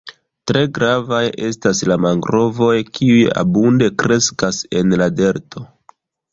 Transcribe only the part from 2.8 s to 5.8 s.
kiuj abunde kreskas en la delto.